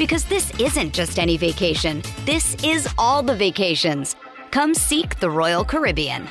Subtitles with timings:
[0.00, 2.02] Because this isn't just any vacation.
[2.24, 4.16] This is all the vacations.
[4.50, 6.26] Come seek the Royal Caribbean.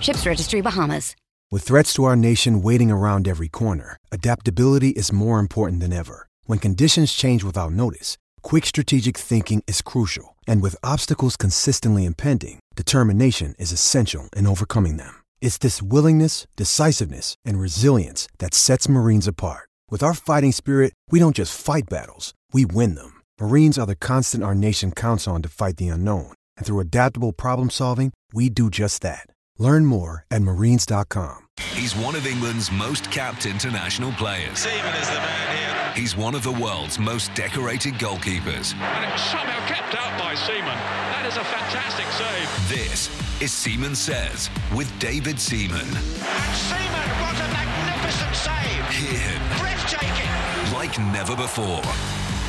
[0.00, 1.14] Ships Registry Bahamas.
[1.50, 6.28] With threats to our nation waiting around every corner, adaptability is more important than ever.
[6.44, 10.36] When conditions change without notice, quick strategic thinking is crucial.
[10.46, 15.22] And with obstacles consistently impending, determination is essential in overcoming them.
[15.42, 19.68] It's this willingness, decisiveness, and resilience that sets Marines apart.
[19.90, 23.20] With our fighting spirit, we don't just fight battles, we win them.
[23.40, 26.32] Marines are the constant our nation counts on to fight the unknown.
[26.56, 29.26] And through adaptable problem solving, we do just that.
[29.58, 31.48] Learn more at marines.com.
[31.74, 34.58] He's one of England's most capped international players.
[34.60, 36.02] Seaman is the man here.
[36.02, 38.72] He's one of the world's most decorated goalkeepers.
[38.74, 40.64] And it's somehow kept out by Seaman.
[40.64, 42.68] That is a fantastic save.
[42.68, 45.80] This is Seaman Says with David Seaman.
[45.80, 48.84] And Seaman, what a magnificent save.
[48.96, 50.72] Hear him Breathtaking.
[50.72, 51.82] like never before.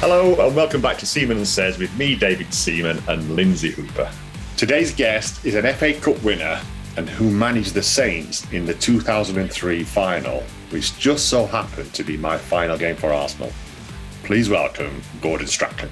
[0.02, 4.12] Hello and welcome back to Seaman Says with me, David Seaman, and Lindsay Hooper.
[4.58, 6.60] Today's guest is an FA Cup winner
[6.98, 10.42] and who managed the Saints in the 2003 final,
[10.72, 13.52] which just so happened to be my final game for Arsenal.
[14.24, 15.92] Please welcome Gordon Strachan.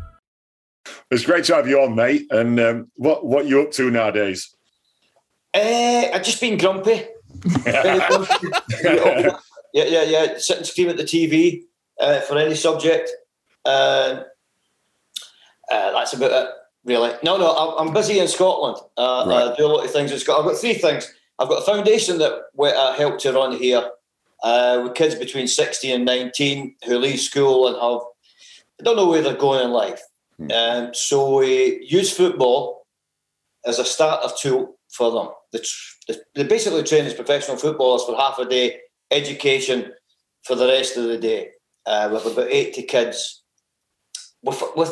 [1.11, 2.27] It's great to have you on, mate.
[2.31, 4.55] And um, what what you up to nowadays?
[5.53, 7.05] Uh, I've just been grumpy.
[7.41, 8.35] Grumpy.
[9.73, 10.37] yeah, yeah, yeah.
[10.37, 11.63] Sit and scream at the TV
[11.99, 13.09] uh, for any subject.
[13.65, 14.23] Uh,
[15.69, 16.49] uh, that's about it,
[16.85, 17.11] really.
[17.23, 18.77] No, no, I'm, busy in Scotland.
[18.97, 19.51] Uh, Right.
[19.51, 20.47] I do a lot of things in Scotland.
[20.47, 21.13] I've got three things.
[21.39, 23.89] I've got a foundation that we uh, help to run here
[24.43, 28.01] uh, with kids between 16 and 19 who leave school and have,
[28.79, 30.01] I don't know where they're going in life.
[30.49, 32.85] Um, so we use football
[33.65, 35.29] as a starter tool for them.
[35.51, 38.79] They, tr- they basically train as professional footballers for half a day,
[39.11, 39.91] education
[40.43, 41.51] for the rest of the day.
[41.85, 43.43] Uh, have about 80 kids.
[44.43, 44.85] We, f- we,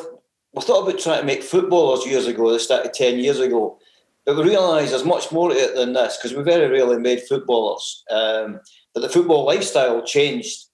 [0.53, 2.51] we thought about trying to make footballers years ago.
[2.51, 3.79] They started 10 years ago.
[4.25, 7.21] But we realised there's much more to it than this because we very rarely made
[7.21, 8.03] footballers.
[8.11, 8.59] Um,
[8.93, 10.65] but the football lifestyle changed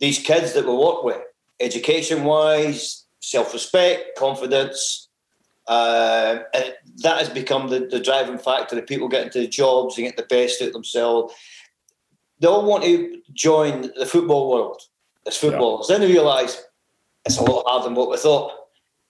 [0.00, 1.20] these kids that we work with,
[1.60, 5.08] education wise, self respect, confidence.
[5.68, 9.96] Uh, and that has become the, the driving factor of people getting to the jobs
[9.96, 11.32] and get the best out of themselves.
[12.40, 14.82] They all want to join the football world
[15.26, 15.86] as footballers.
[15.86, 16.60] Then they realise
[17.24, 18.52] it's a lot harder than what we thought.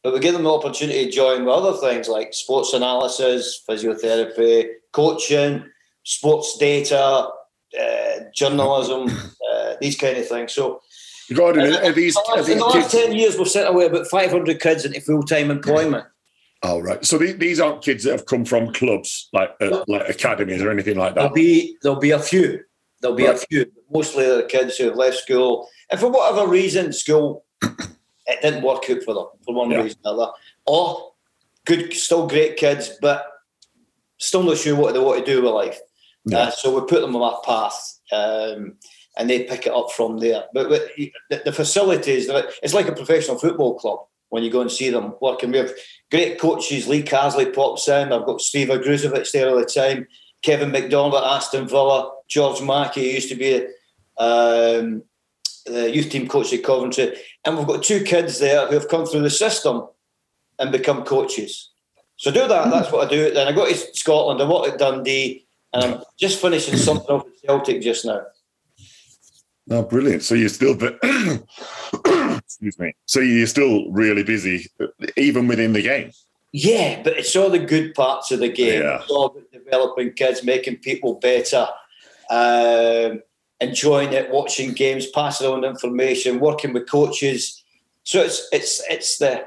[0.03, 4.69] but we give them the opportunity to join with other things like sports analysis, physiotherapy,
[4.93, 5.65] coaching,
[6.03, 7.29] sports data,
[7.81, 9.09] uh, journalism,
[9.53, 10.53] uh, these kind of things.
[10.53, 10.83] So,
[11.35, 14.61] Gordon, are these, are in the last kids- 10 years, we've sent away about 500
[14.61, 16.05] kids into full time employment.
[16.62, 17.05] Oh, right.
[17.05, 20.71] So these, these aren't kids that have come from clubs like uh, like academies or
[20.71, 21.21] anything like that.
[21.21, 22.61] There'll be there'll be a few.
[23.00, 23.73] There'll be a few.
[23.91, 28.88] Mostly the kids who have left school, and for whatever reason, school it didn't work
[28.91, 29.83] out for them for one Yeah.
[29.83, 30.33] reason or another.
[30.67, 31.12] Or
[31.65, 33.26] good, still great kids, but
[34.19, 35.81] still not sure what they want to do with life.
[36.25, 36.38] Yeah.
[36.38, 38.75] Uh, so we put them on that path, um,
[39.17, 40.44] and they pick it up from there.
[40.52, 41.12] But, but the,
[41.44, 42.28] the facilities,
[42.62, 45.50] it's like a professional football club when you go and see them working.
[45.50, 45.72] We have
[46.11, 46.87] great coaches.
[46.87, 48.12] Lee Carsley pops in.
[48.12, 50.06] I've got Steve Ogrizovic there all the time.
[50.43, 52.12] Kevin McDonald at Aston Villa.
[52.28, 53.56] George Mackey used to be
[54.19, 55.02] um,
[55.66, 57.16] the youth team coach at Coventry.
[57.44, 59.87] And we've got two kids there who have come through the system
[60.58, 61.70] and become coaches.
[62.16, 62.70] So do that.
[62.70, 63.32] That's what I do.
[63.32, 64.40] Then I go to Scotland.
[64.40, 68.22] I work at Dundee, and I'm just finishing something off at Celtic just now.
[69.70, 70.22] Oh, brilliant!
[70.25, 70.72] So you're still,
[72.38, 72.94] excuse me.
[73.06, 74.67] So you're still really busy,
[75.17, 76.11] even within the game.
[76.52, 78.82] Yeah, but it's all the good parts of the game.
[78.82, 79.00] Yeah.
[79.02, 81.69] It's all about developing kids, making people better,
[82.31, 83.23] um,
[83.61, 87.62] enjoying it, watching games, passing on information, working with coaches.
[88.02, 89.44] So it's it's it's the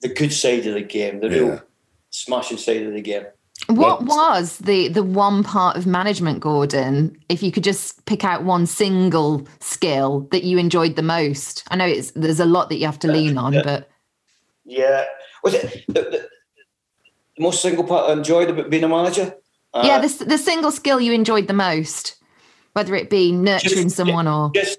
[0.00, 1.36] the good side of the game, the Yeah.
[1.38, 1.62] real
[2.10, 3.26] smashing side of the game.
[3.68, 7.18] What was the the one part of management, Gordon?
[7.28, 11.76] If you could just pick out one single skill that you enjoyed the most, I
[11.76, 13.90] know it's there's a lot that you have to lean on, but
[14.64, 15.04] Yeah,
[15.44, 16.28] was it the, the,
[17.36, 19.34] the most single part I enjoyed about being a manager?
[19.74, 22.16] Uh, yeah, the the single skill you enjoyed the most,
[22.72, 24.78] whether it be nurturing Just- someone or just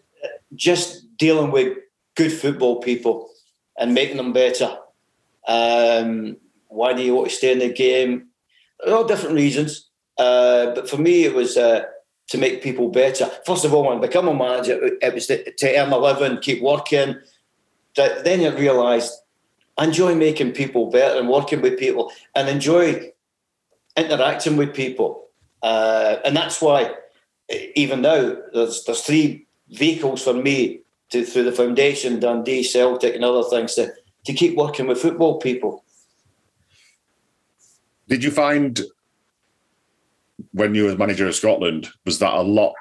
[0.55, 1.77] just dealing with
[2.15, 3.29] good football people
[3.77, 4.75] and making them better.
[5.47, 6.37] Um,
[6.69, 8.28] why do you want to stay in the game?
[8.87, 11.83] All different reasons, uh, but for me, it was uh,
[12.29, 13.29] to make people better.
[13.45, 16.37] First of all, when I become a manager, it was to, to earn a living,
[16.39, 17.15] keep working.
[17.95, 19.13] Then you realised
[19.77, 23.11] I enjoy making people better and working with people, and enjoy
[23.97, 25.27] interacting with people,
[25.61, 26.95] uh, and that's why
[27.75, 30.81] even now, there's there's three vehicles for me
[31.11, 33.91] to through the foundation, Dundee, Celtic, and other things to
[34.25, 35.83] to keep working with football people.
[38.09, 38.81] Did you find
[40.53, 42.73] when you were manager of Scotland was that a lot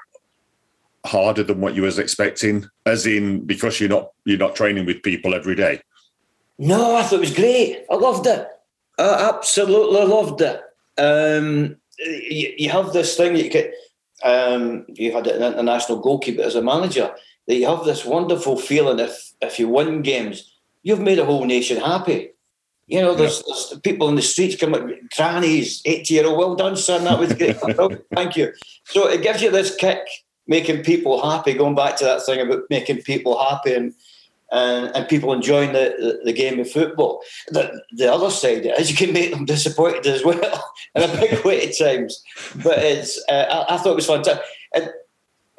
[1.05, 2.67] harder than what you was expecting?
[2.85, 5.81] As in, because you're not you're not training with people every day.
[6.57, 7.85] No, I thought it was great.
[7.89, 8.47] I loved it.
[8.97, 10.61] I absolutely loved it.
[10.97, 13.73] Um, you, you have this thing that you get.
[14.21, 17.13] Um, you had an international goalkeeper as a manager.
[17.47, 21.45] That you have this wonderful feeling if if you win games, you've made a whole
[21.45, 22.31] nation happy.
[22.89, 26.55] You know, there's, there's people in the streets come up, grannies, 80 year old, well
[26.55, 27.57] done, son, that was great.
[28.15, 28.51] Thank you.
[28.85, 29.99] So it gives you this kick,
[30.47, 33.93] making people happy, going back to that thing about making people happy and
[34.51, 37.21] and, and people enjoying the, the, the game of football.
[37.49, 41.45] The, the other side is you can make them disappointed as well in a big
[41.45, 42.23] way at times.
[42.63, 44.43] But it's uh, I, I thought it was fantastic.
[44.73, 44.89] And,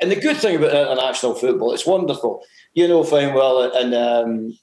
[0.01, 2.43] and the good thing about international football, it's wonderful.
[2.75, 4.59] You know fine well in um,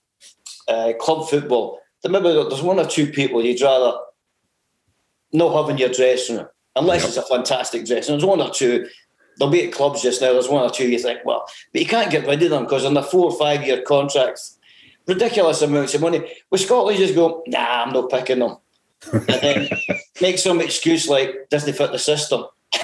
[0.68, 3.98] uh, club football, remember there's one or two people you'd rather
[5.34, 7.08] not have in your dressing room, unless Yep.
[7.10, 8.20] it's a fantastic dressing room.
[8.20, 8.88] There's one or two.
[9.40, 10.34] They'll be at clubs just now.
[10.34, 12.86] There's one or two you think, well, but you can't get rid of them because
[12.86, 14.58] on the four or five year contracts,
[15.06, 16.22] ridiculous amounts of money.
[16.50, 18.58] With Scotland, you just go, nah, I'm not picking them,
[19.12, 19.70] and then
[20.22, 22.46] make some excuse like doesn't fit the system.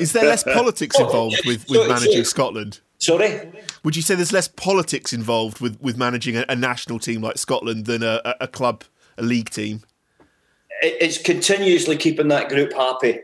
[0.00, 2.80] Is there less politics involved with, with So- managing so- Scotland?
[2.98, 3.52] Sorry.
[3.84, 7.38] Would you say there's less politics involved with, with managing a, a national team like
[7.38, 8.84] Scotland than a, a, club,
[9.16, 9.82] a league team?
[10.80, 13.20] it's continuously keeping that group happy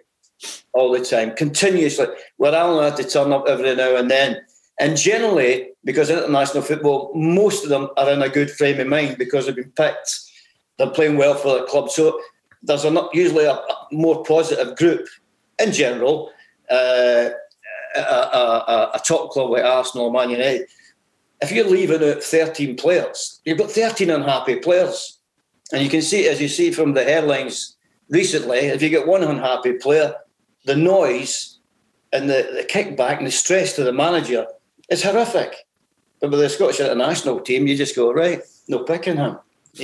[0.72, 2.06] all the time, continuously.
[2.38, 4.40] We're only had to turn up every now and then.
[4.80, 9.18] And generally, because international football, most of them are in a good frame of mind
[9.18, 10.18] because they've been picked,
[10.78, 11.90] they're playing well for their club.
[11.90, 12.20] So
[12.62, 15.06] there's a, usually a, a more positive group
[15.60, 16.32] in general.
[16.68, 17.30] Uh,
[17.94, 20.66] a, a, a, top club like Arsenal or Man United,
[21.40, 25.18] if you're leaving out 13 players, you've got 13 unhappy players.
[25.72, 27.76] And you can see, as you see from the headlines
[28.08, 30.14] recently, if you get one unhappy player,
[30.64, 31.58] the noise
[32.12, 34.46] and the, the kickback and the stress to the manager
[34.88, 35.54] is horrific.
[36.20, 39.38] But with the Scottish international team, you just go, right, no picking him.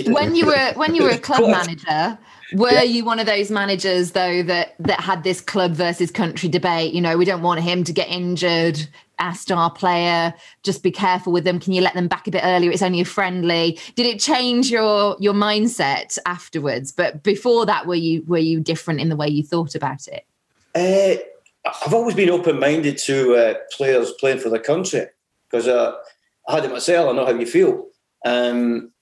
[0.07, 2.19] when you were when you were a club manager
[2.54, 6.92] were you one of those managers though that that had this club versus country debate
[6.92, 8.88] you know we don't want him to get injured
[9.21, 10.35] our star player?
[10.62, 11.61] Just be careful with them.
[11.61, 12.71] Can you let them back a bit earlier?
[12.71, 13.78] It's only a friendly.
[13.95, 16.90] Did it change your your mindset afterwards?
[16.90, 20.26] But before that, were you were you different in the way you thought about it?
[20.75, 21.21] Uh,
[21.85, 25.07] I've always been open minded to uh, players playing for the country
[25.49, 25.92] because uh,
[26.49, 27.11] I had it myself.
[27.11, 27.87] I know how you feel.
[28.25, 28.92] Um,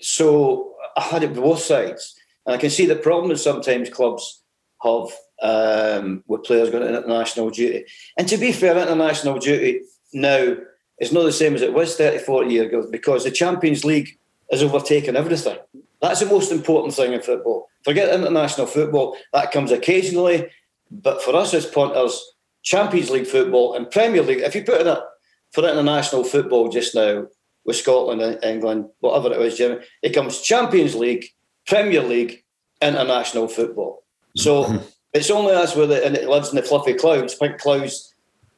[0.00, 2.14] so I had it both sides.
[2.48, 4.42] And I can see the problem that sometimes clubs
[4.82, 5.10] have
[5.42, 7.84] um, with players going to international duty.
[8.16, 9.82] And to be fair, international duty
[10.14, 10.56] now
[10.98, 14.18] is not the same as it was 30, 40 years ago because the Champions League
[14.50, 15.58] has overtaken everything.
[16.00, 17.68] That's the most important thing in football.
[17.84, 20.48] Forget international football, that comes occasionally.
[20.90, 22.18] But for us as punters,
[22.62, 25.06] Champions League football and Premier League, if you put it up
[25.52, 27.26] for international football just now
[27.66, 31.26] with Scotland and England, whatever it was, Jimmy, it comes Champions League,
[31.68, 32.42] Premier League,
[32.80, 34.02] international football.
[34.36, 34.84] So mm-hmm.
[35.12, 38.14] it's only us with it, and it lives in the fluffy clouds, pink clouds.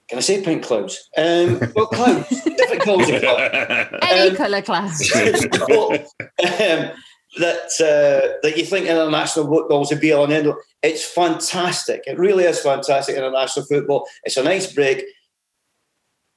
[0.08, 1.08] Can I say pink clouds?
[1.16, 3.98] Um, well, clouds, different colours of clouds.
[4.02, 5.08] Any um, colour clouds.
[5.08, 6.90] so, um,
[7.38, 10.56] that uh, that you think international football is a be all and end all.
[10.82, 12.02] It's fantastic.
[12.06, 13.16] It really is fantastic.
[13.16, 14.06] International football.
[14.24, 15.04] It's a nice break.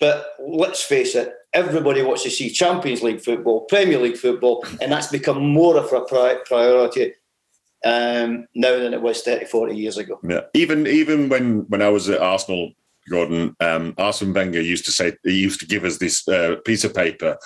[0.03, 4.91] But let's face it, everybody wants to see Champions League football, Premier League football, and
[4.91, 6.01] that's become more of a
[6.45, 7.13] priority
[7.85, 10.19] um, now than it was 30, 40 years ago.
[10.21, 10.41] Yeah.
[10.55, 12.73] Even even when when I was at Arsenal,
[13.09, 16.83] Gordon, um, Arsene Wenger used to say he used to give us this uh, piece
[16.83, 17.37] of paper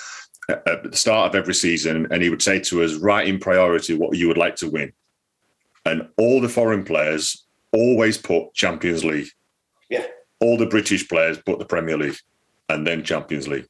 [0.49, 3.93] at the start of every season, and he would say to us, "Write in priority
[3.93, 4.93] what you would like to win,"
[5.85, 9.29] and all the foreign players always put Champions League.
[9.91, 10.07] Yeah.
[10.39, 12.17] All the British players put the Premier League,
[12.69, 13.67] and then Champions League.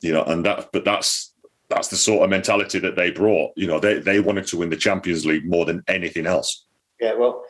[0.00, 1.32] You know, and that, but that's
[1.68, 3.52] that's the sort of mentality that they brought.
[3.56, 6.66] You know, they they wanted to win the Champions League more than anything else.
[7.00, 7.44] Yeah, well,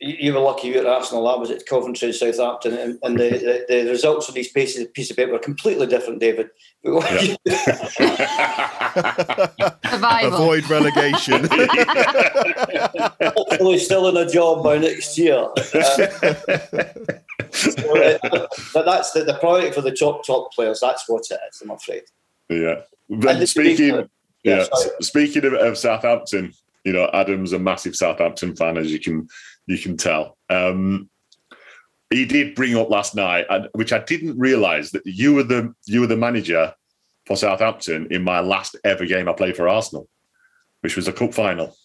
[0.00, 1.28] you were lucky you were at Arsenal.
[1.28, 4.86] I was at Coventry and Southampton, and, and the, the, the, results of these pieces
[4.94, 6.48] piece of paper were completely different, David.
[6.82, 7.38] Yep.
[9.84, 11.44] Avoid relegation.
[13.20, 15.48] Hopefully, still in a job by next year.
[15.56, 15.62] Uh,
[17.50, 18.18] so, uh,
[18.72, 20.80] but that's the, the priority for the top top players.
[20.80, 21.60] That's what it is.
[21.60, 22.04] I'm afraid.
[22.48, 22.76] Yeah.
[23.10, 24.08] But speaking,
[24.44, 26.54] yeah, yeah speaking of, of Southampton,
[26.84, 29.28] you know, Adam's a massive Southampton fan, as you can
[29.70, 30.36] you can tell.
[30.48, 31.08] Um,
[32.10, 36.00] he did bring up last night, which I didn't realise that you were the you
[36.00, 36.74] were the manager
[37.26, 40.08] for Southampton in my last ever game I played for Arsenal,
[40.80, 41.76] which was a cup final.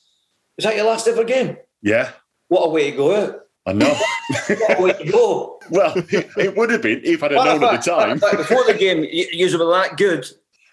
[0.57, 1.57] Is that your last ever game?
[1.81, 2.11] Yeah.
[2.47, 3.15] What a way to go!
[3.15, 3.41] out.
[3.67, 3.93] I know.
[4.47, 5.59] what a way to go!
[5.69, 8.19] well, it, it, would have been if I'd have known at the time.
[8.37, 10.25] before the game, you, you were that good,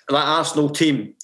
[0.08, 1.14] that Arsenal team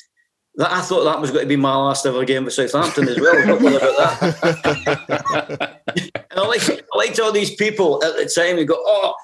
[0.58, 3.56] I thought that was going to be my last ever game for Southampton as well.
[3.56, 5.80] about that.
[6.30, 9.14] and I like I liked all these people at the time who go, "Oh,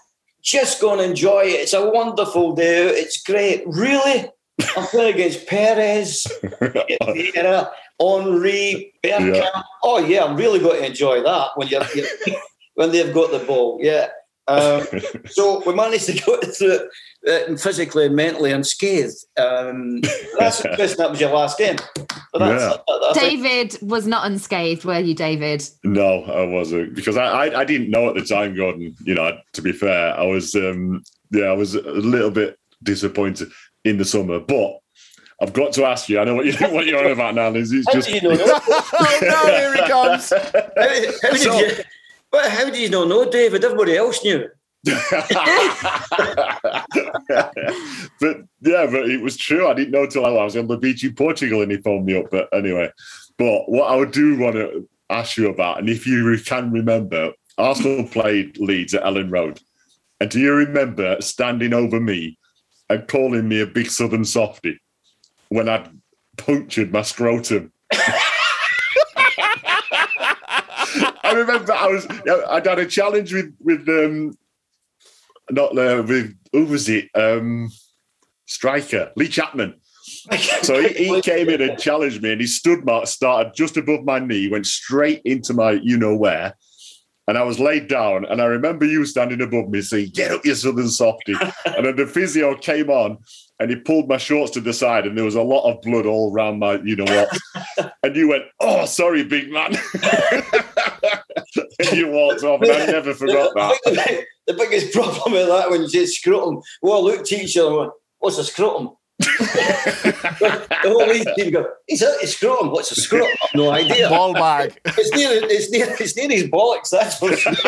[0.42, 1.60] just go and enjoy it.
[1.60, 2.86] It's a wonderful day.
[2.86, 3.64] It's great.
[3.66, 4.28] Really,
[4.76, 6.26] I'm playing against Pires,
[6.60, 9.34] Vieira, Henry, Bergkamp.
[9.34, 9.62] Yeah.
[9.82, 12.06] Oh yeah, I'm really going to enjoy that when you're, you're
[12.74, 13.80] when they've got the ball.
[13.82, 14.08] Yeah."
[14.46, 14.86] Um,
[15.26, 16.88] so we managed to go through it
[17.28, 19.24] uh, physically and mentally unscathed.
[19.36, 20.00] Um,
[20.38, 21.76] that's that was your last game.
[22.38, 22.76] Yeah.
[23.14, 25.62] David was not unscathed, were you, David?
[25.84, 28.94] No, I wasn't because I, I, I didn't know at the time, Gordon.
[29.04, 33.50] You know, to be fair, I was um, yeah, I was a little bit disappointed
[33.84, 34.80] in the summer, but
[35.40, 36.18] I've got to ask you.
[36.18, 37.72] I know what you what you're on about now, Liz.
[37.72, 38.10] It's just.
[38.10, 39.46] you know oh no!
[39.46, 40.30] Here he comes.
[40.30, 40.38] How,
[41.22, 41.70] how did so, you?
[42.30, 43.64] But how did you not know, David?
[43.64, 44.48] Everybody else knew.
[44.84, 44.96] but
[48.60, 49.66] yeah, but it was true.
[49.66, 52.18] I didn't know till I was on the beach in Portugal and he phoned me
[52.18, 52.30] up.
[52.30, 52.92] But anyway,
[53.38, 58.06] but what I do want to ask you about, and if you can remember, Arsenal
[58.06, 59.60] played Leeds at Elland Road.
[60.20, 62.38] And do you remember standing over me
[62.90, 64.80] and calling me a big southern softy
[65.48, 65.88] when I'd
[66.36, 67.72] punctured my scrotum?
[71.24, 72.06] I remember I was
[72.48, 74.36] I'd had a challenge with with um
[75.50, 77.70] not uh, with who was it um
[78.46, 79.74] striker Lee Chapman.
[80.62, 84.04] so he, he, came in and challenged me, and he stood mark started just above
[84.04, 86.54] my knee, went straight into my you know where,
[87.26, 88.24] and I was laid down.
[88.24, 91.34] And I remember you standing above me saying, "Get up, you southern softy!"
[91.66, 93.18] and then the physio came on,
[93.58, 96.06] and he pulled my shorts to the side, and there was a lot of blood
[96.06, 97.92] all around my you know what.
[98.02, 99.76] and you went, "Oh, sorry, big man."
[101.78, 104.24] And you walked off, and I never forgot that.
[104.46, 107.88] The biggest problem with that when you say scrotum, well, look, teacher,
[108.18, 108.90] what's a scrotum?
[109.18, 112.70] the whole league team go, he's out his scrotum.
[112.70, 113.36] What's a scrotum?
[113.54, 114.08] no idea.
[114.08, 114.78] Ball bag.
[114.84, 116.90] It's near, it's near, it's near his bollocks.
[116.90, 117.54] That's for sure.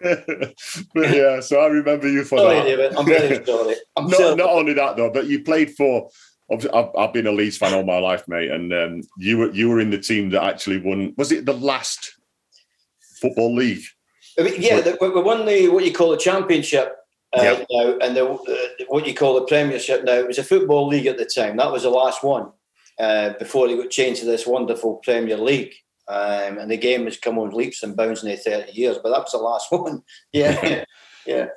[0.00, 0.54] but
[0.96, 2.64] yeah, so I remember you for Sorry, that.
[2.64, 2.94] David.
[2.94, 3.74] I'm very sorry.
[3.96, 4.36] I'm not, sorry.
[4.36, 6.08] not only that though, but you played for.
[6.50, 9.68] I've, I've been a Leeds fan all my life, mate, and um, you were you
[9.68, 11.14] were in the team that actually won.
[11.16, 12.14] Was it the last
[13.20, 13.84] football league?
[14.38, 16.96] I mean, yeah, the, we won the what you call the championship
[17.36, 17.64] uh, Yeah.
[17.70, 20.14] now, and the uh, what you call the Premiership now.
[20.14, 21.56] It was a football league at the time.
[21.56, 22.52] That was the last one
[22.98, 25.74] uh, before they got changed to this wonderful Premier League.
[26.06, 29.10] Um, and the game has come on leaps and bounds in the thirty years, but
[29.10, 30.02] that was the last one.
[30.32, 30.84] Yeah,
[31.26, 31.48] yeah.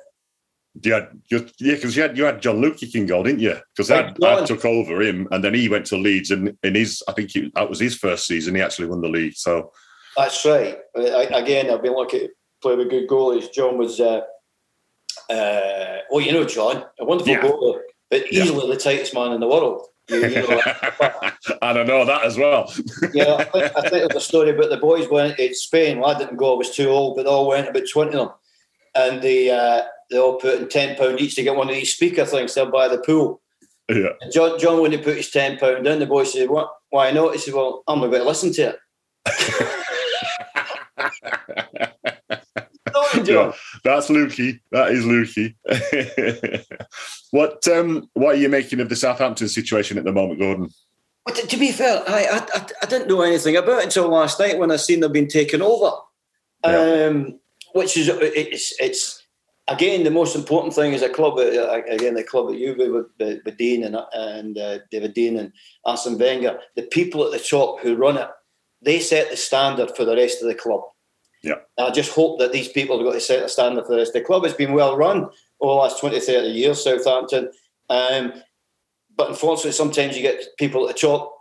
[0.80, 3.56] You had, you, yeah, because you had you had John Lukic didn't you?
[3.76, 7.02] Because I, I took over him, and then he went to Leeds, and in his,
[7.06, 8.54] I think that was his first season.
[8.54, 9.34] He actually won the league.
[9.34, 9.70] So
[10.16, 10.78] That's right.
[10.96, 12.28] I, again, I've been lucky to
[12.62, 13.52] play with good goalies.
[13.52, 14.22] John was, uh,
[15.28, 17.42] uh, well, you know, John, a wonderful Yeah.
[17.42, 19.86] goalie, but easily the tightest man in the world.
[20.08, 20.60] You, you know,
[21.62, 22.72] and I know that as well.
[23.12, 26.00] yeah, I think, I think there's a story about the boys went to Spain.
[26.00, 28.28] Well, I didn't go; I was too old, but they all went about twenty of
[28.28, 28.30] them,
[28.94, 29.50] and the.
[29.50, 32.54] uh, they all put in ten pound each to get one of these speaker things
[32.54, 33.40] down by the pool.
[33.88, 34.10] yeah.
[34.20, 35.98] And John John wouldn't put his ten pound in.
[35.98, 36.70] The boy said, "What?
[36.90, 38.78] Why not?" He said, "Well, I'm about to listen to it."
[43.24, 43.52] Yeah,
[43.84, 44.60] that's Lukey.
[44.70, 45.54] That is Lukey.
[47.30, 50.70] what um, what are you making of the Southampton situation at the moment, Gordon?
[51.24, 54.08] But to, to be fair, I, I I- I didn't know anything about it until
[54.08, 55.92] last night when I seen they've been taken over.
[56.64, 57.38] Um,
[57.74, 59.21] which is it's it's
[59.68, 63.06] again the most important thing is a club uh, again the club at Juve with,
[63.18, 65.52] with, with Dein and and uh, David Dein and
[65.84, 66.58] Arsene Wenger.
[66.76, 68.28] The people at the top who run it,
[68.82, 70.82] they set the standard for the rest of the club.
[71.42, 71.56] Yeah.
[71.76, 73.98] And I just hope that these people have got to set a standard for the
[73.98, 74.44] rest of the club.
[74.44, 75.28] It's been well run
[75.60, 77.50] over the last 20, 30 years, Southampton.
[77.90, 78.32] Um,
[79.16, 81.36] but unfortunately, sometimes you get people at the top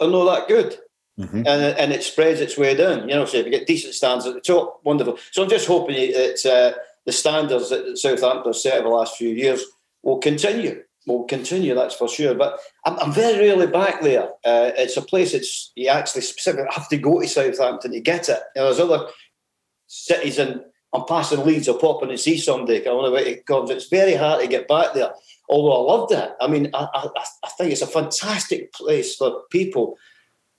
[0.00, 0.78] are not that good.
[1.18, 1.46] Mm-hmm.
[1.46, 3.08] And, and it spreads its way down.
[3.08, 5.18] You know, so if you get decent standards at the top, wonderful.
[5.32, 9.30] So I'm just hoping that uh, the standards that Southampton set over the last few
[9.30, 9.64] years
[10.02, 10.82] will continue.
[11.06, 12.34] Will continue, that's for sure.
[12.34, 14.28] But I'm, I'm very rarely back there.
[14.44, 18.28] Uh, it's a place it's you actually specifically have to go to Southampton to get
[18.28, 18.38] it.
[18.54, 19.08] You know, there's other
[19.86, 20.60] cities and
[20.92, 22.80] I'm passing Leeds or popping and see somebody.
[22.80, 23.70] I don't know it comes.
[23.70, 25.12] It's very hard to get back there.
[25.48, 26.32] Although I loved it.
[26.40, 27.08] I mean, I, I,
[27.44, 29.96] I think it's a fantastic place for people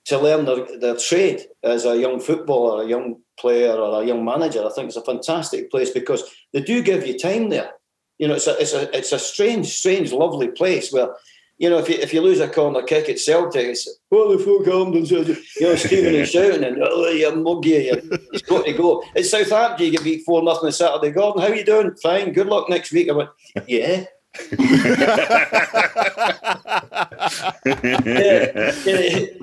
[0.06, 4.24] to learn their, their trade as a young footballer, a young player, or a young
[4.24, 4.64] manager.
[4.64, 6.22] I think it's a fantastic place because
[6.54, 7.72] they do give you time there.
[8.18, 11.14] You know, it's a it's a it's a strange, strange, lovely place where.
[11.58, 14.42] You know, if you if you lose a corner kick at Celtic, it's what the
[14.42, 18.00] fuck Hamden you know, screaming and shouting and oh you mug you,
[18.32, 19.04] it's got to go.
[19.14, 21.12] At Southampton, you get beat four nothing on Saturday.
[21.12, 21.94] Gordon, how are you doing?
[22.02, 22.32] Fine.
[22.32, 23.10] Good luck next week.
[23.10, 23.30] I went,
[23.68, 24.06] yeah.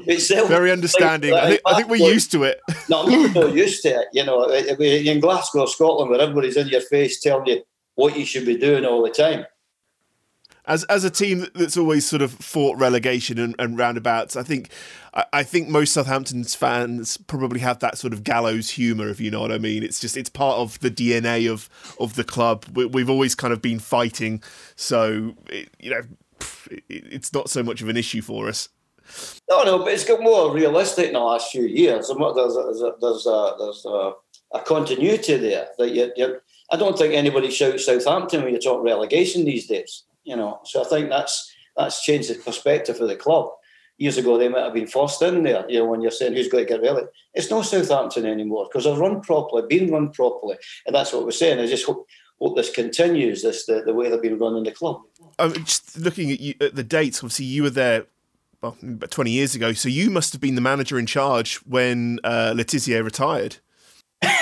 [0.07, 1.33] It's self- Very understanding.
[1.33, 2.59] I think, I think we're used to it.
[2.89, 4.07] No, I'm not used to it.
[4.13, 7.61] You know, uh, uh, in Glasgow, Scotland, where everybody's in your face telling you
[7.95, 9.45] what you should be doing all the time.
[10.65, 14.71] As as a team that's always sort of fought relegation and, and roundabouts, I think
[15.13, 19.29] I, I think most Southampton's fans probably have that sort of gallows humour, if you
[19.29, 19.83] know what I mean.
[19.83, 22.65] It's just it's part of the DNA of of the club.
[22.73, 24.41] We, we've always kind of been fighting,
[24.75, 26.01] so it, you know
[26.87, 28.69] it's not so much of an issue for us.
[29.49, 32.07] No, no, but it's got more realistic in the last few years.
[32.07, 34.11] There's a, there's a, there's a,
[34.53, 36.39] a, continuity there that you, you,
[36.71, 40.03] I don't think anybody shouts Southampton when you talk relegation these days.
[40.23, 43.49] You know, so I think that's that's changed the perspective of the club.
[43.97, 45.65] Years ago, they might have been forced in there.
[45.69, 48.85] You know, when you're saying who's going to get relegated, it's not Southampton anymore because
[48.85, 51.59] they're run properly, being run properly, and that's what we're saying.
[51.59, 52.07] I just hope,
[52.39, 53.41] hope this continues.
[53.41, 55.01] This the, the way they've been running the club.
[55.39, 57.19] I'm just looking at, you, at the dates.
[57.19, 58.05] Obviously, you were there
[58.61, 62.19] well, about 20 years ago, so you must have been the manager in charge when
[62.23, 63.57] uh, Le Tissier retired.
[64.21, 64.33] I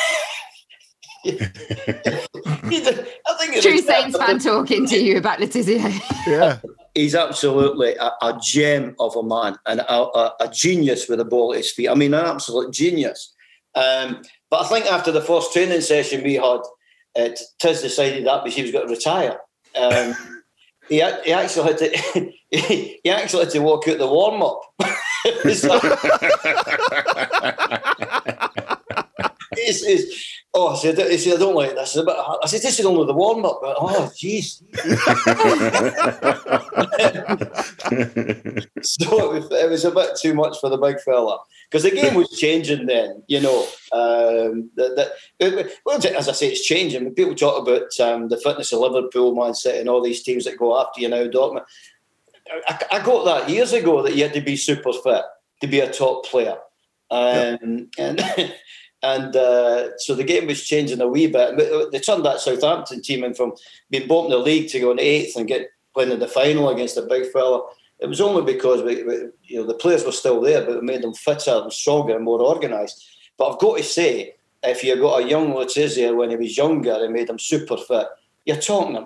[3.39, 5.93] think True Saints fan talking to you about Le Tissier.
[6.27, 6.59] Yeah.
[6.93, 11.25] He's absolutely a, a gem of a man and a, a, a genius with a
[11.25, 11.89] ball at his feet.
[11.89, 13.35] I mean, an absolute genius.
[13.75, 16.61] Um, but I think after the first training session we had,
[17.13, 19.39] it, Tiz decided that because he was going to retire.
[19.75, 20.15] Um,
[20.89, 24.61] he, he actually had to he, actually had to walk out the warm up.
[29.57, 31.97] it's, it's, oh, I said, he said, I don't like this.
[31.97, 33.59] I said, this is only the warm up.
[33.61, 34.63] But, oh, jeez.
[38.83, 41.39] so it was, a bit too much for the big fella
[41.69, 43.21] because the game was changing then.
[43.27, 47.13] You know, um, that, that, well, as I say, it's changing.
[47.13, 50.57] People talk about um, the fitness of Liverpool, Man City, and all these teams that
[50.57, 51.65] go after you now, Dortmund.
[52.67, 55.23] I, I got that years ago that you had to be super fit
[55.61, 56.57] to be a top player,
[57.11, 58.21] um, and
[59.03, 61.91] And uh, so the game was changing a wee bit.
[61.91, 63.53] They turned that Southampton team in from
[63.89, 66.97] being bottom of the league to going eighth and get playing in the final against
[66.97, 67.67] a big fella.
[67.99, 70.83] It was only because we, we, you know the players were still there, but it
[70.83, 73.07] made them fitter and stronger and more organised.
[73.37, 76.57] But I've got to say, if you've got a young Le Tissier when he was
[76.57, 78.07] younger and made him super fit,
[78.45, 79.05] you're talking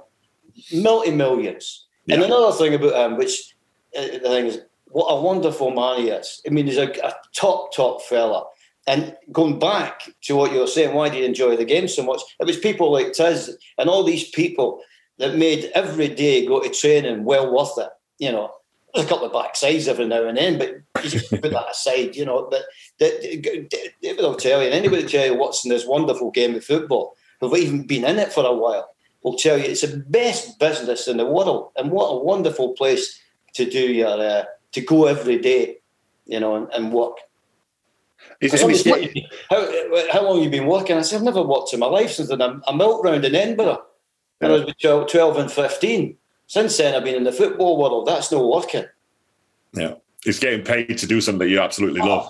[0.73, 1.87] multi millions.
[2.05, 2.15] Yeah.
[2.15, 3.55] And another thing about him, which
[3.97, 6.41] uh, the thing is, what a wonderful man he is.
[6.45, 8.45] I mean, he's a, a top, top fella.
[8.87, 12.03] And going back to what you were saying, why do you enjoy the game so
[12.03, 12.21] much?
[12.39, 14.81] It was people like Tiz and all these people
[15.19, 17.89] that made every day go to training well worth it.
[18.17, 18.51] You know,
[18.95, 22.25] a couple of backsides every now and then, but you just put that aside, you
[22.25, 22.49] know.
[22.49, 22.63] But
[22.99, 26.63] David will tell you, and anybody will tell you what's in this wonderful game of
[26.63, 28.89] football, who've even been in it for a while,
[29.23, 31.71] will tell you it's the best business in the world.
[31.75, 33.19] And what a wonderful place
[33.53, 35.77] to do your, uh, to go every day,
[36.25, 37.17] you know, and, and work.
[39.49, 40.97] How, how long have you been working?
[40.97, 42.41] I said, I've never worked in my life since then.
[42.41, 43.83] I'm a milk round in Edinburgh
[44.39, 46.17] when I was between 12 and 15.
[46.47, 48.07] Since then, I've been in the football world.
[48.07, 48.85] That's no working.
[49.73, 49.95] Yeah.
[50.25, 52.07] It's getting paid to do something that you absolutely oh.
[52.07, 52.29] love.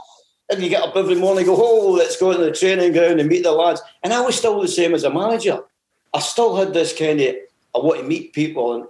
[0.49, 3.21] And you get up every morning and go, oh, let's go to the training ground
[3.21, 3.81] and meet the lads.
[4.03, 5.61] And I was still the same as a manager.
[6.13, 7.35] I still had this kind of,
[7.73, 8.75] I want to meet people.
[8.75, 8.85] And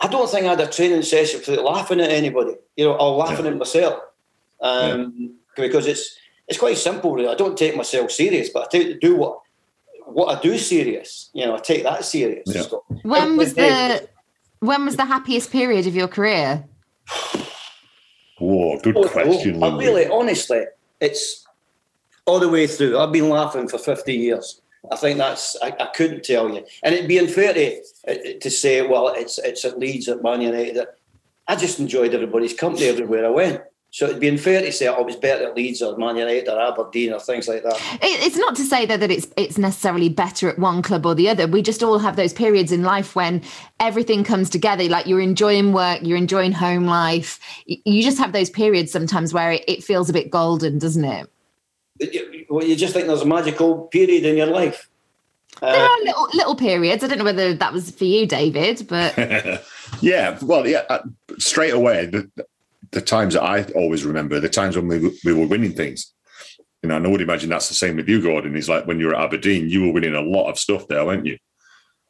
[0.00, 3.16] I don't think I had a training session for laughing at anybody, you know, or
[3.16, 3.50] laughing yeah.
[3.50, 4.00] at myself.
[4.60, 5.28] Um, yeah.
[5.56, 6.16] Because it's
[6.48, 7.28] it's quite simple, really.
[7.28, 9.40] I don't take myself serious, but I take, do what
[10.04, 11.30] what I do serious.
[11.32, 12.42] You know, I take that serious.
[12.46, 12.62] Yeah.
[12.62, 14.08] So, when was the
[14.60, 16.64] when was the happiest period of your career?
[18.38, 19.62] Whoa, good oh, question.
[19.62, 20.64] Oh, really, honestly,
[21.00, 21.46] it's
[22.26, 22.98] all the way through.
[22.98, 24.60] I've been laughing for 50 years.
[24.90, 28.50] I think that's I, I couldn't tell you, and it'd be unfair to, uh, to
[28.50, 30.86] say, well, it's it's at Leeds at Man United.
[31.46, 33.62] I just enjoyed everybody's company everywhere I went.
[33.92, 36.48] So it'd be unfair to say oh, it was better at Leeds or Man United
[36.48, 37.78] or Aberdeen or things like that.
[38.00, 41.28] It's not to say though that it's it's necessarily better at one club or the
[41.28, 41.46] other.
[41.46, 43.42] We just all have those periods in life when
[43.80, 44.84] everything comes together.
[44.84, 47.38] Like you're enjoying work, you're enjoying home life.
[47.66, 51.30] You just have those periods sometimes where it, it feels a bit golden, doesn't it?
[52.48, 54.88] Well, you just think there's a magical period in your life.
[55.60, 57.04] There uh, are little little periods.
[57.04, 59.18] I don't know whether that was for you, David, but
[60.00, 60.38] yeah.
[60.40, 60.84] Well, yeah.
[60.88, 61.02] Uh,
[61.36, 62.30] straight away, the,
[62.92, 66.12] the times that I always remember, the times when we, we were winning things.
[66.82, 68.56] You know, and I would imagine that's the same with you, Gordon.
[68.56, 71.04] Is like when you were at Aberdeen, you were winning a lot of stuff there,
[71.04, 71.38] weren't you?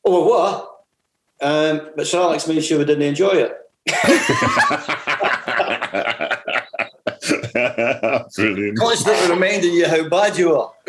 [0.04, 0.68] Oh, what?
[1.40, 3.58] Um, but Sir Alex made sure we didn't enjoy it.
[8.34, 8.78] Brilliant.
[8.78, 10.72] Constantly reminding you how bad you are.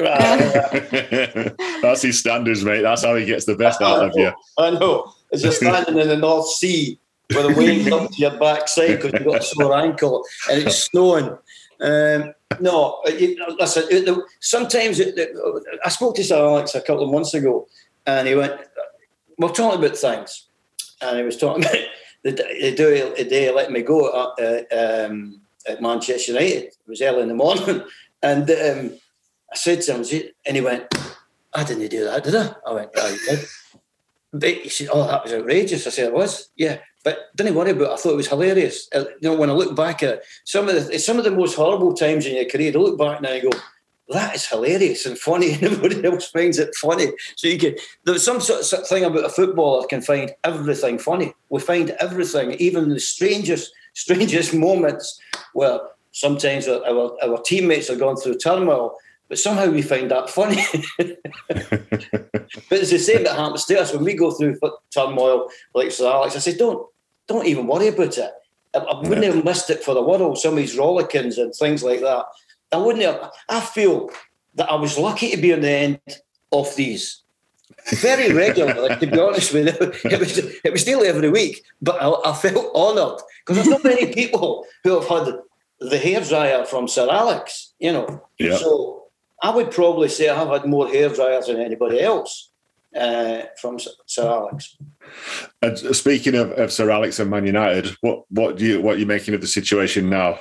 [1.82, 2.82] That's his standards, mate.
[2.82, 4.32] That's how he gets the best out of you.
[4.58, 5.12] I know.
[5.32, 7.00] It's you're standing in the North Sea
[7.36, 10.84] with a wave up to your backside because you've got a sore ankle and it's
[10.84, 11.38] snowing.
[11.80, 15.36] Um, no, you, listen, it, sometimes it, it,
[15.84, 17.68] I spoke to Sir Alex a couple of months ago
[18.06, 18.54] and he went,
[19.38, 20.48] We're talking about things.
[21.02, 21.76] And he was talking about
[22.24, 26.64] the, the, day, the day he let me go at, uh, um, at Manchester United.
[26.64, 27.84] It was early in the morning.
[28.26, 28.98] And um,
[29.52, 30.86] I said to him, and he went,
[31.54, 32.56] I didn't do that, did I?
[32.66, 33.40] I went, Yeah, you did.
[34.42, 35.86] He said, Oh, that was outrageous.
[35.88, 36.50] I said, It was.
[36.56, 36.80] Yeah.
[37.04, 37.92] But didn't worry about it.
[37.92, 38.88] I thought it was hilarious.
[38.96, 41.56] Uh, you know, when I look back at some of the some of the most
[41.56, 43.60] horrible times in your career, I look back now and go,
[44.10, 45.52] that is hilarious and funny.
[45.62, 47.08] Everybody else finds it funny.
[47.36, 51.34] So you can there's some sort of thing about a footballer can find everything funny.
[51.50, 55.20] We find everything, even the strangest, strangest moments
[55.54, 55.80] where
[56.12, 58.96] sometimes our, our, our teammates are going through turmoil
[59.34, 60.64] but somehow we find that funny.
[61.00, 61.18] but
[62.70, 64.60] it's the same that happens to us when we go through
[64.94, 66.36] turmoil, like Sir Alex.
[66.36, 66.88] I say, don't
[67.26, 68.32] don't even worry about it.
[68.76, 70.38] I, I wouldn't have missed it for the world.
[70.38, 72.26] Some of these rollickins and things like that.
[72.72, 73.32] I wouldn't have.
[73.50, 74.12] I feel
[74.54, 76.00] that I was lucky to be on the end
[76.52, 77.24] of these
[77.88, 78.96] very regularly.
[78.98, 81.64] to be honest with you, it was it was nearly every week.
[81.82, 85.40] But I, I felt honoured because there's not many people who have had
[85.80, 87.74] the hairdryer from Sir Alex.
[87.80, 88.58] You know, yeah.
[88.58, 89.03] so
[89.44, 92.50] I would probably say I have had more hairdryers than anybody else
[92.96, 94.78] uh, from Sir Alex.
[95.62, 99.00] And speaking of, of, Sir Alex and Man United, what what do you what are
[99.00, 100.40] you making of the situation now?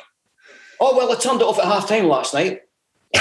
[0.80, 2.60] Oh well, I turned it off at half time last night.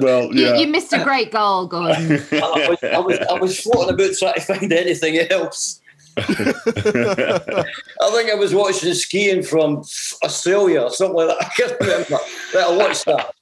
[0.00, 0.54] well, yeah.
[0.54, 2.12] you, you, missed a great goal, Gordon.
[2.32, 5.80] I, was, I, was, I was floating about trying to find anything else.
[6.16, 9.78] I think I was watching skiing from
[10.22, 11.46] Australia or something like that.
[11.46, 12.18] I can't remember.
[12.52, 13.34] But I watched that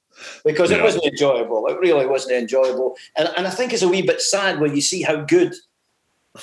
[0.45, 1.67] because it wasn't enjoyable.
[1.67, 2.95] It really wasn't enjoyable.
[3.15, 5.53] And, and I think it's a wee bit sad when you see how good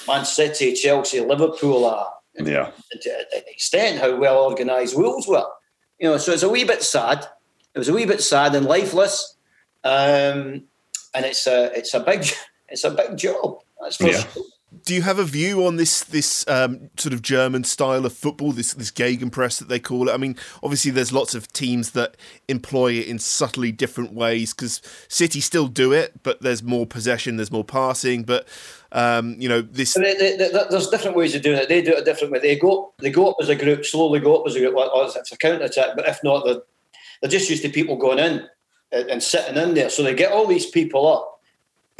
[0.06, 2.12] Man City, Chelsea, Liverpool are.
[2.38, 2.70] Yeah.
[3.02, 5.46] To an extent, how well organised Wolves were.
[5.98, 7.26] You know, so it's a wee bit sad.
[7.74, 9.36] it was a wee bit sad and lifeless.
[9.84, 10.64] Um,
[11.14, 12.24] and it's a it's a big
[12.68, 13.58] it's a big job.
[13.82, 14.20] That's for Yeah.
[14.32, 14.44] sure.
[14.84, 18.52] Do you have a view on this this um, sort of German style of football,
[18.52, 20.12] this this Gegenpress that they call it?
[20.12, 24.80] I mean, obviously there's lots of teams that employ it in subtly different ways because
[25.08, 28.46] City still do it, but there's more possession, there's more passing, but
[28.92, 29.94] um, you know this.
[29.94, 31.68] They- they- they- there's different ways of doing it.
[31.68, 32.38] They do it a different way.
[32.38, 34.76] They go they go up as a group, slowly go up as a group.
[34.76, 36.62] Or it's a counter attack, but if not, they're,
[37.20, 38.46] they're just used to people going in
[38.92, 39.90] and, and sitting in there.
[39.90, 41.39] So they get all these people up,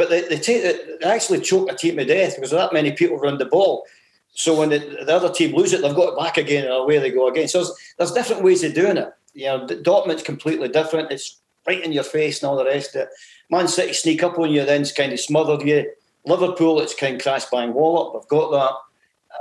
[0.00, 3.18] but they, they take they actually choke a team to death because that many people
[3.18, 3.84] run the ball.
[4.32, 6.98] So when the, the other team lose it, they've got it back again, and away
[6.98, 7.48] they go again.
[7.48, 9.12] So there's, there's different ways of doing it.
[9.34, 11.12] You know, Dortmund's completely different.
[11.12, 13.08] It's right in your face and all the rest of it.
[13.50, 15.92] Man City sneak up on you, then it's kind of smothered you.
[16.24, 18.22] Liverpool, it's kind of crash bang wallop.
[18.22, 18.78] I've got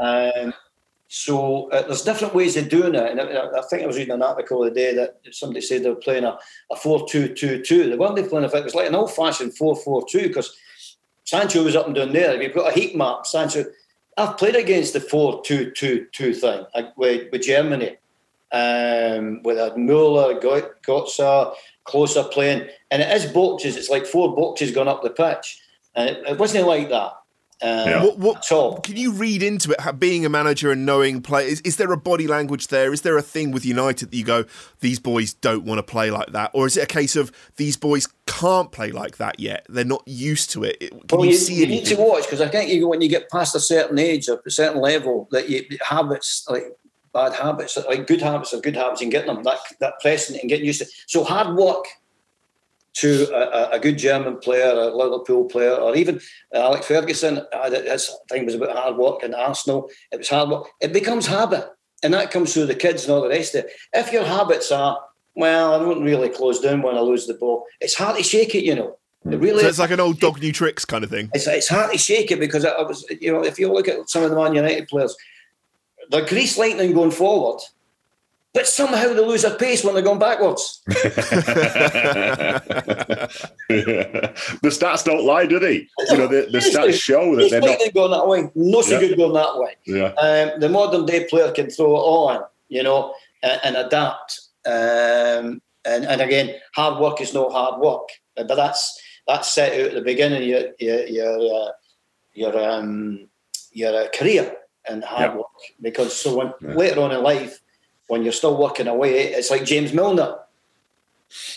[0.01, 0.43] that.
[0.43, 0.53] Um,
[1.11, 3.11] so uh, there's different ways of doing it.
[3.11, 5.89] And I, I think I was reading an article the day that somebody said they
[5.89, 6.37] were playing a,
[6.71, 7.67] a 4-2-2-2.
[7.67, 10.55] They weren't they playing a, it was like an old-fashioned 4-4-2 because
[11.25, 12.35] Sancho was up and down there.
[12.35, 13.65] If you've got a heat map, Sancho.
[14.17, 17.97] I've played against the 4-2-2-2 thing like, with, with Germany.
[18.51, 21.55] Um, with a Muller, Go- Götze,
[21.87, 22.67] Klose playing.
[22.91, 23.77] And it is boxes.
[23.77, 25.59] It's like four boxes going up the pitch.
[25.95, 27.13] And it, it wasn't like that.
[27.61, 28.79] Um, What, what, at all.
[28.81, 29.81] Can you read into it?
[29.81, 32.93] how- Being a manager and knowing play, is, is there a body language there?
[32.93, 34.45] Is there a thing with United that you go,
[34.79, 37.75] these boys don't want to play like that, or is it a case of these
[37.75, 39.65] boys can't play like that yet?
[39.67, 40.77] They're not used to it.
[40.79, 43.01] It- Can Well, you, you, see you need to watch because I think you when
[43.01, 46.63] you get past a certain age or a certain level that you habits like
[47.13, 50.47] bad habits like good habits or good habits and getting them that that pressing and
[50.49, 50.87] getting used to.
[51.07, 51.85] So hard work
[52.95, 56.19] to a, a- good German player, a Liverpool player, or even
[56.53, 57.41] Alex Ferguson.
[57.71, 59.89] His thing was about hard work in Arsenal.
[60.11, 60.67] It was hard work.
[60.81, 61.69] It becomes habit,
[62.03, 63.71] and that comes through the kids and all the rest of it.
[63.93, 64.99] If your habits are
[65.35, 67.65] well, I don't really close down when I lose the ball.
[67.79, 68.97] It's hard to shake it, you know.
[69.25, 69.41] It hmm.
[69.41, 71.29] really So it's like an old dog new tricks kind of thing.
[71.33, 73.87] it's, it's hard to shake it because I I was, you know, if you look
[73.87, 75.15] at some of the Man United players,
[76.09, 77.61] they're grease lightning going forward,
[78.53, 80.81] but somehow they lose their pace when they're going backwards.
[80.87, 80.99] the
[84.63, 85.87] stats don't lie, do they?
[86.09, 87.69] You know, the, the stats show that they're not.
[87.69, 89.07] lightning going that way, not so Yeah.
[89.07, 89.75] good going that way.
[89.85, 90.13] Yeah.
[90.13, 94.39] Um, the modern day player can throw it on, you know, and, and adapt.
[94.65, 99.87] Um, and, and again, hard work is no hard work, but that's that's set out
[99.87, 101.71] at the beginning of your your your uh,
[102.33, 103.27] your, um,
[103.71, 104.55] your uh, career
[104.87, 105.35] and hard Yeah.
[105.37, 105.47] work.
[105.81, 106.73] Because so when Yeah.
[106.75, 107.59] later on in life,
[108.09, 110.35] when you're still working away, eh, it's like James Milner.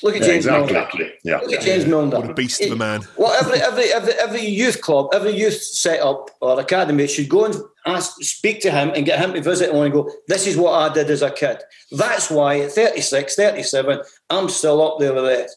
[0.03, 0.99] Look at Yeah, James exactly.
[1.01, 1.15] Milner.
[1.25, 1.39] Yeah.
[1.39, 2.21] Look at James Milner.
[2.21, 3.01] What a beast of a eh, man.
[3.17, 7.57] Well, every every every every youth club, every youth setup or academy should go and
[7.87, 10.75] ask, speak to him and get him to visit him and go, this is what
[10.75, 11.59] I did as a kid.
[11.91, 15.51] That's why at 36, 37, I'm still up there with it.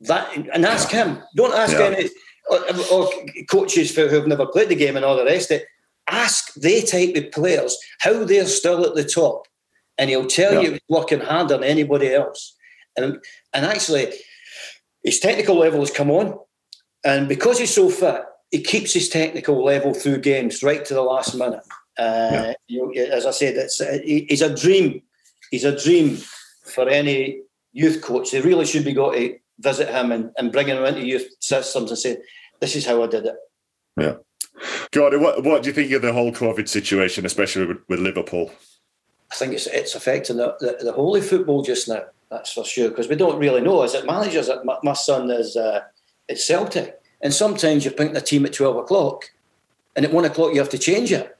[0.00, 1.22] That and ask him.
[1.34, 1.86] Don't ask Yeah.
[1.86, 2.10] any
[2.50, 2.60] or,
[2.92, 3.10] or
[3.50, 5.66] coaches who have never played the game and all the rest of it.
[6.06, 9.46] Ask they type of players how they're still at the top,
[9.98, 10.60] and he'll tell Yeah.
[10.60, 12.56] you he's working harder than anybody else.
[12.96, 13.18] And
[13.52, 14.12] and actually,
[15.02, 16.38] his technical level has come on,
[17.04, 21.02] and because he's so fit, he keeps his technical level through games right to the
[21.02, 21.62] last minute.
[21.98, 25.02] Uh, you know, as I said, it's he's a dream.
[25.50, 26.18] He's a dream
[26.64, 28.30] for any youth coach.
[28.30, 31.90] They really should be got to visit him and, and bringing him into youth systems
[31.90, 32.18] and say,
[32.60, 33.36] "This is how I did it."
[34.00, 34.14] Yeah.
[34.92, 38.52] God, what, what do you think of the whole COVID situation, especially with, with Liverpool?
[39.34, 42.04] I think it's it's affecting the, the, the of football just now.
[42.30, 43.82] That's for sure because we don't really know.
[43.82, 44.48] Is it managers?
[44.64, 45.80] My, my son is uh,
[46.28, 49.32] at Celtic, and sometimes you're picking a team at twelve o'clock,
[49.96, 51.36] and at one o'clock you have to change it.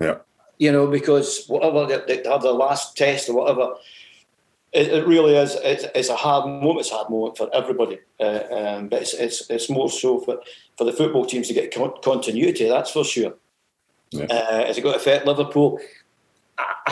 [0.00, 0.18] Yeah.
[0.58, 3.74] You know because whatever they, they have their last test or whatever,
[4.72, 5.54] it, it really is.
[5.62, 6.80] It's, it's a hard moment.
[6.80, 10.40] It's a hard moment for everybody, uh, um, but it's, it's it's more so for
[10.76, 12.68] for the football teams to get con- continuity.
[12.68, 13.34] That's for sure.
[14.10, 14.24] Yeah.
[14.24, 15.78] Uh, has it got to affect Liverpool?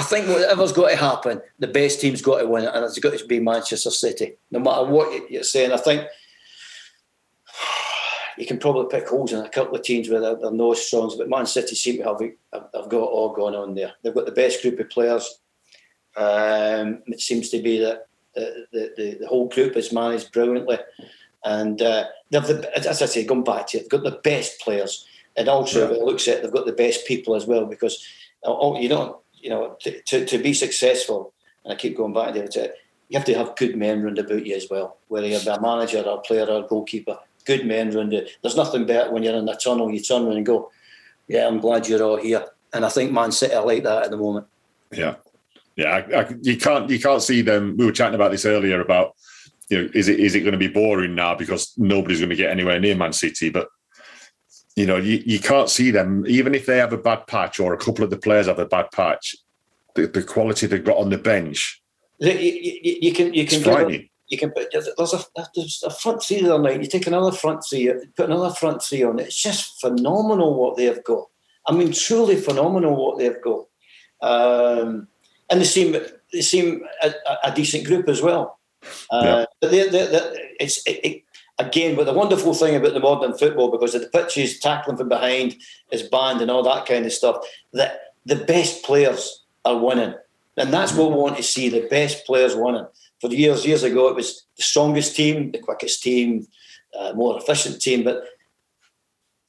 [0.00, 2.98] I- think whatever's got to happen, the best team's got to win it, and it's
[2.98, 4.35] got to be Manchester City.
[4.50, 6.06] No matter what you're saying, I think
[8.38, 11.12] you can probably pick holes in a couple of teams where they're, they're no strong,
[11.16, 12.20] but Man City seem to have,
[12.52, 13.92] have got it all going on there.
[14.02, 15.40] They've got the best group of players.
[16.16, 20.78] Um, it seems to be that the, the, the, whole group is managed brilliantly.
[21.44, 24.61] And uh, they've the, as I say, going back to it, they've got the best
[24.61, 25.06] players.
[25.37, 28.04] And also, if it looks at they've got the best people as well because
[28.42, 31.33] oh, you don't, you know, to, to, to be successful,
[31.64, 32.75] and I keep going back to it,
[33.09, 36.03] you have to have good men round about you as well, whether you're a manager
[36.03, 37.18] or a player or a goalkeeper.
[37.44, 38.27] Good men round you.
[38.42, 40.70] There's nothing better when you're in the tunnel, you turn around and go,
[41.29, 42.44] Yeah, I'm glad you're all here.
[42.72, 44.46] And I think Man City are like that at the moment.
[44.90, 45.16] Yeah,
[45.77, 45.90] yeah.
[45.90, 47.77] I, I, you can't you can't see them.
[47.77, 49.14] We were chatting about this earlier about
[49.70, 52.37] you know, is it is it going to be boring now because nobody's going to
[52.37, 53.51] get anywhere near Man City?
[53.51, 53.68] But
[54.77, 57.73] you know, you, you can't see them even if they have a bad patch or
[57.73, 59.35] a couple of the players have a bad patch.
[59.95, 61.83] The, the quality they've got on the bench,
[62.19, 64.11] You, you, you can you can frightening.
[64.29, 66.81] you can put there's a there's a front three the other night.
[66.83, 69.29] You take another front three, put another front three on it.
[69.29, 71.25] It's just phenomenal what they've got.
[71.67, 73.65] I mean, truly phenomenal what they've got.
[74.23, 75.09] Um,
[75.51, 75.97] and they seem
[76.33, 77.12] they seem a,
[77.45, 78.59] a- decent group as well.
[79.11, 79.45] Uh, Yeah.
[79.61, 81.23] But they, they, they, it's it, it,
[81.59, 85.09] again, but the wonderful thing about the modern football because of the pitches, tackling from
[85.09, 85.57] behind
[85.90, 87.37] is banned and all that kind of stuff.
[87.73, 90.14] That the best players are winning,
[90.57, 92.87] and that's what we want to see: the best players winning.
[93.21, 96.47] For years, years ago, it was the strongest team, the quickest team,
[96.99, 98.25] uh, more efficient team, but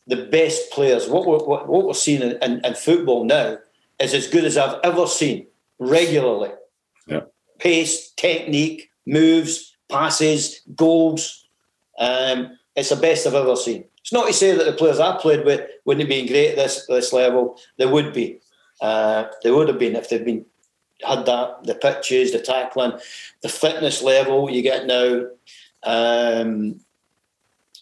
[0.08, 1.08] the best players.
[1.08, 3.58] What we're, what, what we're seeing in, in, in football now
[4.00, 5.48] is as good as I've ever seen
[5.80, 6.52] regularly.
[7.08, 7.22] Yeah.
[7.60, 11.47] Pace, technique, moves, passes, goals.
[11.98, 13.86] Um, it's the best I've ever seen.
[14.02, 16.56] It's not to say that the players I played with wouldn't have been great at
[16.56, 17.60] this this level.
[17.78, 18.40] They would be.
[18.80, 20.46] Uh, they would have been if they'd been
[21.04, 22.94] had that the pitches, the tackling,
[23.42, 25.26] the fitness level you get now.
[25.84, 26.80] Um,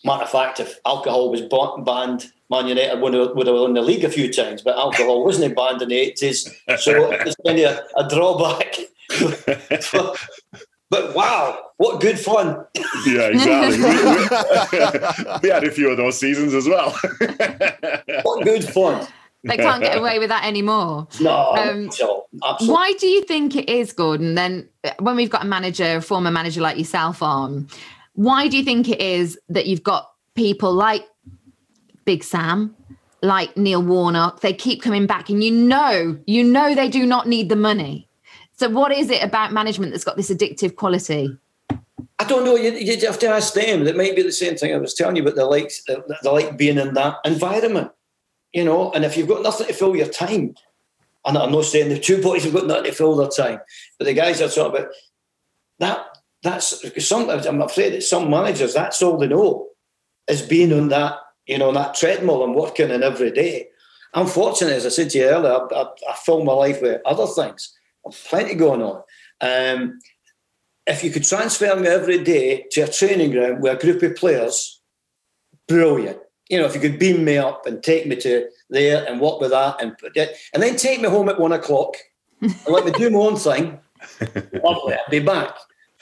[0.03, 3.81] matter of fact, if alcohol was banned, Man United would have, would have won the
[3.81, 6.43] league a few times, but alcohol wasn't banned in the eighties,
[6.77, 8.75] so it's kind a, a drawback.
[10.89, 12.63] but wow, what good fun!
[13.05, 13.77] Yeah, exactly.
[13.77, 16.95] we, we- we had a few of those seasons as well.
[18.23, 19.07] What good fun!
[19.43, 21.07] They can't get away with that anymore.
[21.21, 22.73] No, Um, so, absolutely.
[22.73, 24.33] Why do you think it is, Gordon?
[24.35, 24.67] Then,
[24.99, 27.67] when we've got a manager, a former manager like yourself on,
[28.13, 31.05] why do you think it is that you've got people like
[32.05, 32.75] Big Sam,
[33.21, 34.41] like Neil Warnock?
[34.41, 38.04] They keep coming back, and you know, you know, they do not need the money.
[38.57, 41.37] So, what is it about management that's got this addictive quality?
[42.17, 42.55] I don't know.
[42.55, 43.85] You, you have to ask them.
[43.85, 46.57] It might be the same thing I was telling you, but they like they like
[46.57, 47.91] being in that environment,
[48.53, 48.91] you know.
[48.93, 50.55] And if you've got nothing to fill your time,
[51.25, 53.59] and I'm not saying the two boys have got nothing to fill their time,
[53.97, 54.91] but the guys are talking about
[55.79, 56.05] that.
[56.43, 59.69] That's sometimes I'm afraid that some managers that's all they know
[60.27, 63.67] is being on that, you know, that treadmill and working in every day.
[64.13, 67.01] I'm fortunate, as I said to you earlier, I, I, I fill my life with
[67.05, 67.75] other things.
[68.29, 69.01] Plenty going on.
[69.41, 69.99] Um,
[70.87, 74.15] if you could transfer me every day to a training ground with a group of
[74.15, 74.81] players,
[75.67, 76.19] brilliant.
[76.49, 79.41] You know, if you could beam me up and take me to there and work
[79.41, 81.95] with that and put it, and then take me home at one o'clock
[82.41, 83.79] and let me do my own thing,
[84.63, 85.55] lovely, I'd be back.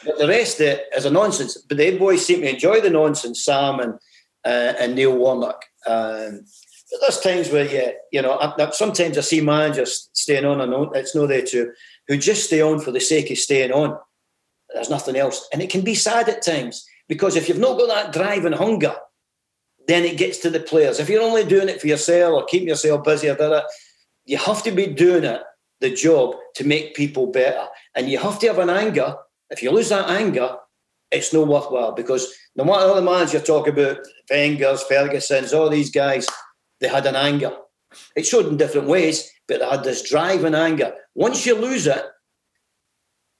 [0.05, 1.55] But the rest of it is a nonsense.
[1.57, 3.93] But the boys seem to enjoy the nonsense, Sam and
[4.43, 5.63] uh, and Neil Warnock.
[5.87, 6.43] Um,
[6.91, 10.59] but there's times where, yeah, you know, I, I- sometimes I see managers staying on,
[10.59, 11.71] and on, it's no there too,
[12.07, 13.97] who just stay on for the sake of staying on.
[14.73, 15.47] There's nothing else.
[15.53, 18.55] And it can be sad at times because if you've not got that drive and
[18.55, 18.95] hunger,
[19.87, 20.99] then it gets to the players.
[20.99, 23.65] If you're only doing it for yourself or keeping yourself busy or that,
[24.25, 25.41] you have to be doing it,
[25.81, 27.67] the job, to make people better.
[27.95, 29.15] And you have to have an anger.
[29.49, 30.55] If you lose that anger,
[31.11, 33.97] it's no worthwhile because no matter how the managers you talk about,
[34.29, 36.27] Wenger's, Ferguson's, all these guys,
[36.79, 37.55] they had an anger.
[38.15, 40.93] It showed in different ways, but they had this drive and anger.
[41.15, 42.03] Once you lose it,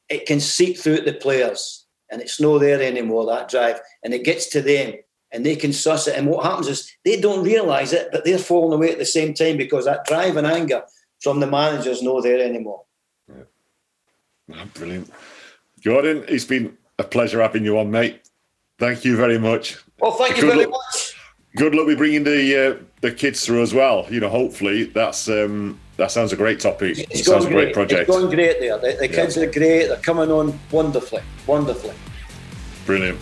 [0.10, 3.80] it can seep through the players and it's no there anymore, that drive.
[4.04, 4.94] And it gets to them
[5.32, 6.16] and they can suss it.
[6.18, 9.34] And what happens is they don't realise it, but they're falling away at the same
[9.34, 10.84] time because that drive and anger
[11.22, 12.84] from the managers no there anymore.
[13.32, 15.10] Oh, brilliant.
[15.84, 18.22] Gordon, it's been a pleasure having you on, mate.
[18.78, 19.78] Thank you very much.
[20.00, 21.16] Well, thank you Good very luck- much.
[21.56, 24.08] Good luck with bringing the uh, the kids through as well.
[24.10, 26.98] You know, hopefully that's um, that sounds a great topic.
[26.98, 27.74] It It's sounds going a great great.
[27.74, 28.02] project.
[28.10, 28.78] It's going great there.
[28.80, 29.88] The, the kids are great.
[29.88, 31.94] They're coming on wonderfully, wonderfully.
[32.86, 33.22] Brilliant.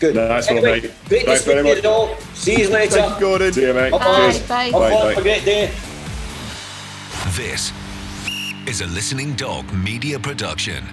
[0.00, 0.16] Good.
[0.16, 0.92] Nice one, mate.
[1.08, 1.84] Great Thanks to speak very to you much.
[1.84, 2.16] all.
[2.34, 2.94] See you later.
[2.96, 3.52] Thank you, Gordon.
[3.52, 3.90] See you, mate.
[3.90, 4.32] Bye-bye.
[4.32, 4.48] Cheers.
[4.48, 4.64] Bye.
[4.64, 5.02] Have Bye, fun.
[5.02, 5.08] bye.
[5.08, 5.72] Have a great day.
[7.36, 7.72] This
[8.68, 10.84] is a Listening Dog media production.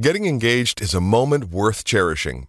[0.00, 2.48] Getting engaged is a moment worth cherishing.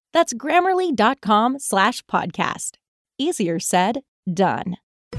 [0.13, 2.71] That's grammarly.com slash podcast.
[3.17, 4.01] Easier said,
[4.31, 4.77] done.